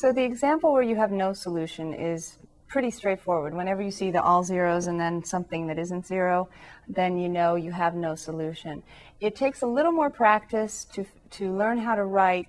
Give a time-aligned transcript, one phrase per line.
[0.00, 3.52] So the example where you have no solution is pretty straightforward.
[3.52, 6.48] Whenever you see the all zeros and then something that isn't zero,
[6.88, 8.82] then you know you have no solution.
[9.20, 12.48] It takes a little more practice to, to learn how to write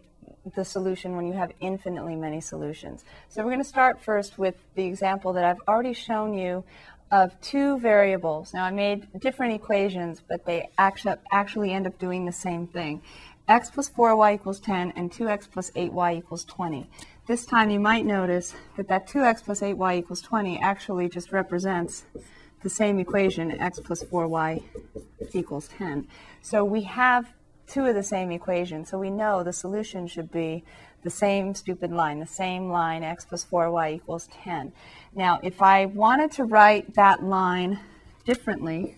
[0.55, 3.03] the solution when you have infinitely many solutions.
[3.27, 6.63] So we're going to start first with the example that I've already shown you
[7.11, 8.53] of two variables.
[8.53, 13.01] Now I made different equations, but they actually, actually end up doing the same thing.
[13.51, 16.89] X plus 4y equals 10 and 2x plus 8y equals 20.
[17.27, 22.05] This time you might notice that that 2x plus 8y equals 20 actually just represents
[22.63, 24.63] the same equation, x plus 4y
[25.33, 26.07] equals 10.
[26.41, 27.33] So we have
[27.67, 30.63] two of the same equations, so we know the solution should be
[31.03, 34.71] the same stupid line, the same line, x plus 4y equals 10.
[35.13, 37.81] Now, if I wanted to write that line
[38.23, 38.95] differently,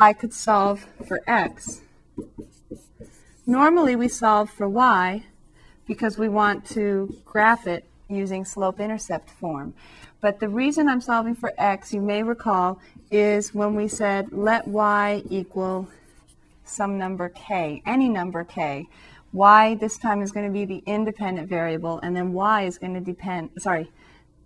[0.00, 1.82] I could solve for x.
[3.46, 5.24] Normally we solve for y
[5.86, 9.74] because we want to graph it using slope-intercept form.
[10.22, 14.66] But the reason I'm solving for x, you may recall, is when we said let
[14.66, 15.86] y equal
[16.64, 18.88] some number k, any number k.
[19.32, 22.94] y this time is going to be the independent variable, and then y is going
[22.94, 23.90] to depend, sorry,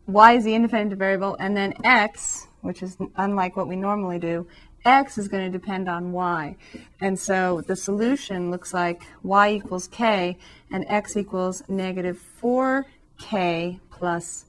[0.06, 4.46] y is the independent variable, and then x, which is unlike what we normally do,
[4.84, 6.56] x is going to depend on y.
[7.00, 10.36] And so the solution looks like y equals k,
[10.72, 14.46] and x equals negative 4k plus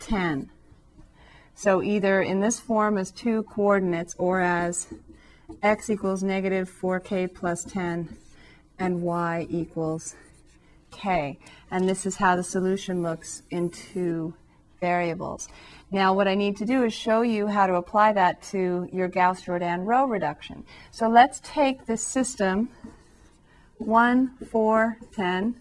[0.00, 0.50] 10.
[1.54, 4.86] So either in this form as two coordinates or as
[5.62, 8.16] x equals negative 4k plus 10
[8.78, 10.14] and y equals
[10.90, 11.38] k.
[11.70, 14.34] And this is how the solution looks in two
[14.80, 15.48] variables.
[15.90, 19.08] Now what I need to do is show you how to apply that to your
[19.08, 20.64] Gauss-Jordan row reduction.
[20.90, 22.68] So let's take this system
[23.78, 25.54] 1, 4, 10,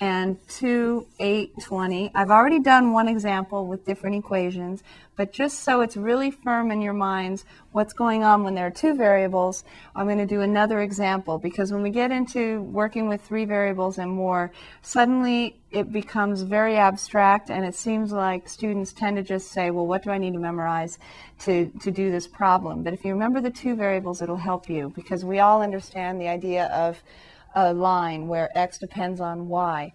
[0.00, 2.10] and 2, 8, 20.
[2.14, 4.82] I've already done one example with different equations,
[5.16, 8.70] but just so it's really firm in your minds what's going on when there are
[8.70, 9.64] two variables,
[9.94, 13.96] I'm going to do another example because when we get into working with three variables
[13.96, 14.52] and more,
[14.82, 19.86] suddenly it becomes very abstract and it seems like students tend to just say, well,
[19.86, 20.98] what do I need to memorize
[21.40, 22.82] to, to do this problem?
[22.82, 26.28] But if you remember the two variables, it'll help you because we all understand the
[26.28, 27.02] idea of
[27.56, 29.92] a line where x depends on y.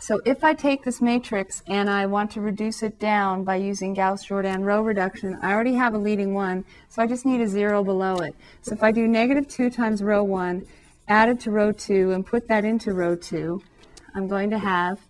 [0.00, 3.94] So if I take this matrix and I want to reduce it down by using
[3.94, 7.84] Gauss-Jordan row reduction, I already have a leading 1, so I just need a 0
[7.84, 8.34] below it.
[8.60, 10.66] So if I do negative 2 times row 1,
[11.08, 13.62] add it to row 2, and put that into row 2,
[14.14, 15.00] I'm going to have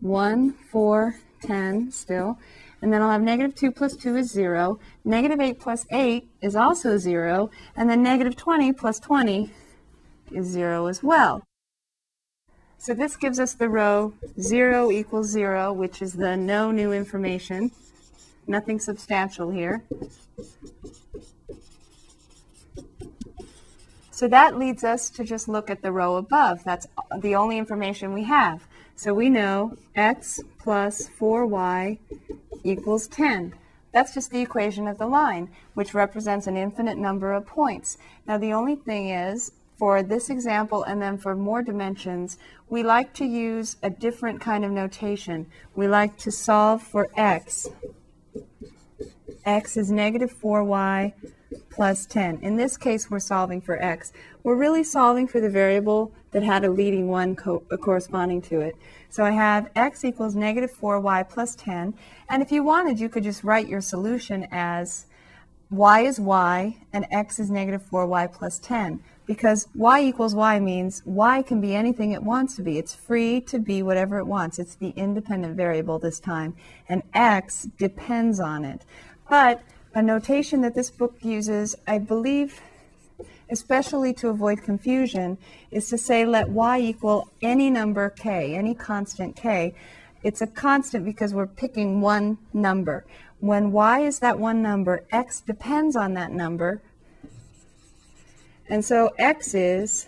[0.00, 2.38] 1, 4, 10 still.
[2.80, 4.78] And then I'll have negative 2 plus 2 is 0.
[5.04, 7.50] Negative 8 plus 8 is also 0.
[7.76, 9.50] And then negative 20 plus 20
[10.30, 11.42] is 0 as well.
[12.78, 17.70] So this gives us the row 0 equals 0, which is the no new information.
[18.46, 19.82] Nothing substantial here.
[24.10, 26.62] So that leads us to just look at the row above.
[26.62, 26.86] That's
[27.18, 28.66] the only information we have.
[28.96, 31.98] So we know x plus 4y
[32.62, 33.54] equals 10.
[33.92, 37.98] That's just the equation of the line, which represents an infinite number of points.
[38.26, 43.12] Now the only thing is, for this example and then for more dimensions, we like
[43.14, 45.46] to use a different kind of notation.
[45.74, 47.68] We like to solve for x.
[49.44, 51.12] x is negative 4y
[51.70, 52.38] plus 10.
[52.40, 54.12] In this case, we're solving for x.
[54.42, 58.60] We're really solving for the variable that had a leading 1 co uh, corresponding to
[58.60, 58.76] it.
[59.10, 61.94] So I have x equals negative 4y plus 10.
[62.28, 65.06] And if you wanted, you could just write your solution as
[65.74, 71.02] y is y and x is negative 4y plus 10 because y equals y means
[71.04, 72.78] y can be anything it wants to be.
[72.78, 74.58] It's free to be whatever it wants.
[74.58, 76.54] It's the independent variable this time,
[76.88, 78.82] and x depends on it.
[79.28, 79.62] But
[79.94, 82.60] a notation that this book uses, I believe,
[83.50, 85.38] especially to avoid confusion,
[85.70, 89.74] is to say let y equal any number k, any constant k.
[90.22, 93.04] It's a constant because we're picking one number.
[93.44, 96.80] When y is that one number, x depends on that number,
[98.70, 100.06] and so x is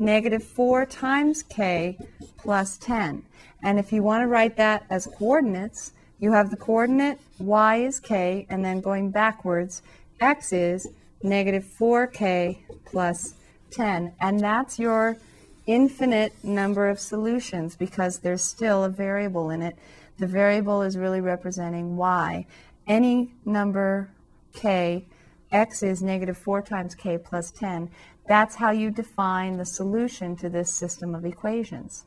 [0.00, 1.96] negative 4 times k
[2.36, 3.22] plus 10.
[3.62, 8.00] And if you want to write that as coordinates, you have the coordinate y is
[8.00, 9.80] k, and then going backwards,
[10.20, 10.88] x is
[11.22, 13.34] negative 4k plus
[13.70, 14.14] 10.
[14.20, 15.16] And that's your
[15.68, 19.78] infinite number of solutions because there's still a variable in it.
[20.18, 22.46] The variable is really representing y.
[22.86, 24.10] Any number
[24.52, 25.06] k
[25.50, 27.90] x is negative 4 times k plus 10.
[28.26, 32.04] That's how you define the solution to this system of equations.